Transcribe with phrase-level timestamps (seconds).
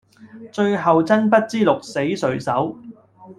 [0.51, 2.75] 最後真不知鹿死誰手